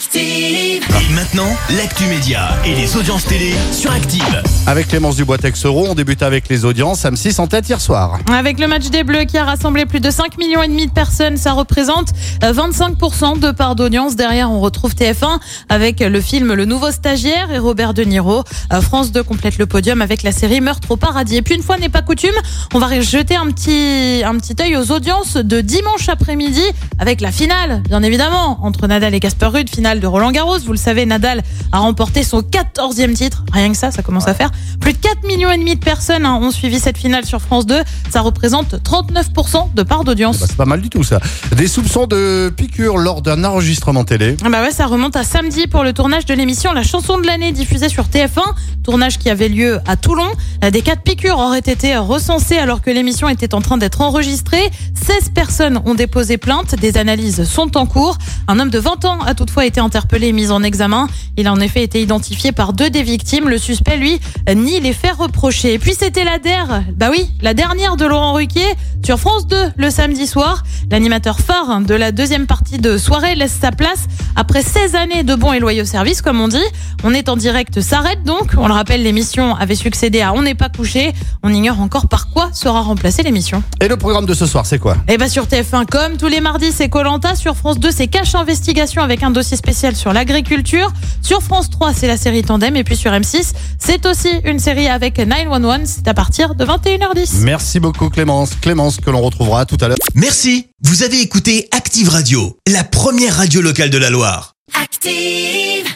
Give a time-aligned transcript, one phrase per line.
[0.00, 0.82] Active.
[0.98, 4.42] Et maintenant, l'actu média et les audiences télé sur Active.
[4.66, 7.04] Avec Clémence Dubois-Texero, on débute avec les audiences.
[7.04, 8.18] M6 en tête hier soir.
[8.32, 10.90] Avec le match des Bleus qui a rassemblé plus de 5 millions et demi de
[10.90, 14.16] personnes, ça représente euh, 25% de part d'audience.
[14.16, 18.44] Derrière, on retrouve TF1 avec le film Le Nouveau Stagiaire et Robert De Niro.
[18.72, 21.36] Euh, France 2 complète le podium avec la série Meurtre au paradis.
[21.36, 22.30] Et puis une fois n'est pas coutume,
[22.72, 26.64] on va jeter un petit un petit œil aux audiences de dimanche après-midi
[26.98, 30.58] avec la finale, bien évidemment, entre Nadal et Casper Ruud, finale de Roland Garros.
[30.60, 33.44] Vous le savez, Nadal a remporté son 14e titre.
[33.52, 34.50] Rien que ça, ça commence à faire.
[34.80, 37.66] Plus de 4 millions et demi de personnes hein, ont suivi cette finale sur France
[37.66, 37.80] 2.
[38.10, 40.38] Ça représente 39% de part d'audience.
[40.38, 41.18] Bah, c'est pas mal du tout ça.
[41.56, 44.36] Des soupçons de piqûres lors d'un enregistrement télé.
[44.44, 47.26] Ah Bah ouais, ça remonte à samedi pour le tournage de l'émission La chanson de
[47.26, 48.42] l'année diffusée sur TF1,
[48.84, 50.28] tournage qui avait lieu à Toulon.
[50.70, 54.70] Des cas de piqûres auraient été recensés alors que l'émission était en train d'être enregistrée.
[54.94, 58.18] 16 personnes ont déposé plainte, des analyses sont en cours.
[58.48, 61.08] Un homme de 20 ans a toutefois été interpellé et mis en examen.
[61.36, 63.48] Il a en effet été identifié par deux des victimes.
[63.48, 64.20] Le suspect, lui,
[64.54, 65.74] nie les faits reprochés.
[65.74, 69.56] Et puis c'était la der, bah oui, la dernière de Laurent Ruquier sur France 2
[69.76, 70.62] le samedi soir.
[70.90, 75.34] L'animateur phare de la deuxième partie de soirée laisse sa place après 16 années de
[75.34, 76.58] bons et loyaux services, comme on dit.
[77.04, 78.52] On est en direct, s'arrête donc.
[78.56, 81.12] On le rappelle, l'émission avait succédé à On n'est pas couché.
[81.42, 83.62] On ignore encore par quoi sera remplacée l'émission.
[83.80, 84.96] Et le programme de ce soir, c'est quoi?
[85.08, 87.34] Et bah sur TF1, comme tous les mardis, c'est Colanta.
[87.34, 90.92] Sur France 2, c'est Cache Investigation avec un dossier spécial sur l'agriculture.
[91.22, 92.76] Sur France 3, c'est la série Tandem.
[92.76, 95.80] Et puis sur M6, c'est aussi une série avec 911.
[95.84, 97.40] C'est à partir de 21h10.
[97.42, 98.50] Merci beaucoup Clémence.
[98.60, 99.98] Clémence que l'on retrouvera tout à l'heure.
[100.14, 104.54] Merci, vous avez écouté Active Radio, la première radio locale de la Loire.
[104.80, 105.89] Active.